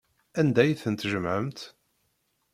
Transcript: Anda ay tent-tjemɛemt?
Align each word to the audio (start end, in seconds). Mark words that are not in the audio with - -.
Anda 0.39 0.61
ay 0.63 0.73
tent-tjemɛemt? 0.81 1.59